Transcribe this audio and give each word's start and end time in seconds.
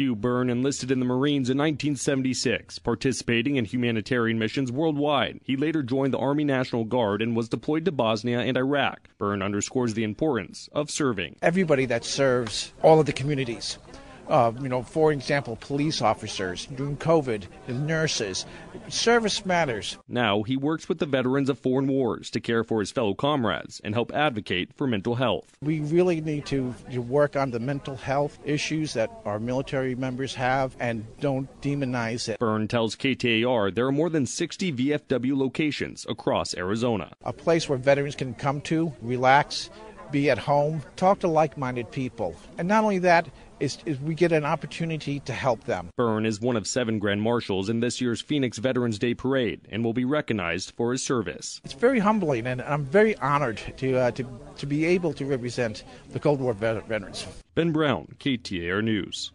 Hugues 0.00 0.20
Byrne 0.20 0.48
enlisted 0.48 0.90
in 0.90 0.98
the 0.98 1.04
Marines 1.04 1.50
in 1.50 1.58
1976, 1.58 2.78
participating 2.78 3.56
in 3.56 3.66
humanitarian 3.66 4.38
missions 4.38 4.72
worldwide. 4.72 5.40
He 5.44 5.56
later 5.56 5.82
joined 5.82 6.14
the 6.14 6.18
Army 6.18 6.42
National 6.42 6.84
Guard 6.84 7.20
and 7.20 7.36
was 7.36 7.50
deployed 7.50 7.84
to 7.84 7.92
Bosnia 7.92 8.40
and 8.40 8.56
Iraq. 8.56 9.10
Byrne 9.18 9.42
underscores 9.42 9.92
the 9.92 10.04
importance 10.04 10.70
of 10.72 10.90
serving. 10.90 11.36
Everybody 11.42 11.84
that 11.86 12.04
serves 12.04 12.72
all 12.82 12.98
of 12.98 13.06
the 13.06 13.12
communities 13.12 13.78
uh, 14.30 14.52
you 14.60 14.68
know, 14.68 14.82
for 14.82 15.12
example, 15.12 15.56
police 15.56 16.00
officers 16.00 16.66
during 16.66 16.96
COVID, 16.96 17.44
nurses. 17.68 18.46
Service 18.88 19.44
matters. 19.44 19.98
Now 20.08 20.42
he 20.42 20.56
works 20.56 20.88
with 20.88 20.98
the 20.98 21.06
veterans 21.06 21.50
of 21.50 21.58
foreign 21.58 21.88
wars 21.88 22.30
to 22.30 22.40
care 22.40 22.64
for 22.64 22.80
his 22.80 22.92
fellow 22.92 23.14
comrades 23.14 23.80
and 23.82 23.94
help 23.94 24.12
advocate 24.12 24.72
for 24.74 24.86
mental 24.86 25.16
health. 25.16 25.56
We 25.60 25.80
really 25.80 26.20
need 26.20 26.46
to, 26.46 26.74
to 26.92 27.02
work 27.02 27.36
on 27.36 27.50
the 27.50 27.58
mental 27.58 27.96
health 27.96 28.38
issues 28.44 28.94
that 28.94 29.10
our 29.24 29.38
military 29.38 29.94
members 29.94 30.34
have 30.36 30.76
and 30.78 31.04
don't 31.20 31.48
demonize 31.60 32.28
it. 32.28 32.38
Byrne 32.38 32.68
tells 32.68 32.96
KTAR 32.96 33.74
there 33.74 33.86
are 33.86 33.92
more 33.92 34.10
than 34.10 34.26
60 34.26 34.72
VFW 34.72 35.36
locations 35.36 36.06
across 36.08 36.54
Arizona. 36.54 37.12
A 37.24 37.32
place 37.32 37.68
where 37.68 37.78
veterans 37.78 38.14
can 38.14 38.34
come 38.34 38.60
to, 38.62 38.92
relax, 39.02 39.70
be 40.10 40.30
at 40.30 40.38
home, 40.38 40.82
talk 40.96 41.20
to 41.20 41.28
like 41.28 41.56
minded 41.56 41.90
people. 41.90 42.34
And 42.58 42.68
not 42.68 42.82
only 42.82 42.98
that, 43.00 43.28
is, 43.60 43.78
is, 43.84 44.00
we 44.00 44.14
get 44.14 44.32
an 44.32 44.44
opportunity 44.44 45.20
to 45.20 45.32
help 45.32 45.64
them. 45.64 45.90
Byrne 45.96 46.26
is 46.26 46.40
one 46.40 46.56
of 46.56 46.66
seven 46.66 46.98
Grand 46.98 47.22
Marshals 47.22 47.68
in 47.68 47.80
this 47.80 48.00
year's 48.00 48.20
Phoenix 48.20 48.58
Veterans 48.58 48.98
Day 48.98 49.14
Parade 49.14 49.60
and 49.70 49.84
will 49.84 49.92
be 49.92 50.04
recognized 50.04 50.72
for 50.76 50.92
his 50.92 51.02
service. 51.02 51.60
It's 51.64 51.74
very 51.74 51.98
humbling, 51.98 52.46
and 52.46 52.62
I'm 52.62 52.84
very 52.84 53.16
honored 53.18 53.60
to, 53.76 53.96
uh, 53.96 54.10
to, 54.12 54.26
to 54.56 54.66
be 54.66 54.84
able 54.86 55.12
to 55.14 55.26
represent 55.26 55.84
the 56.10 56.18
Cold 56.18 56.40
War 56.40 56.54
veterans. 56.54 57.26
Ben 57.54 57.72
Brown, 57.72 58.14
KTAR 58.18 58.82
News. 58.82 59.32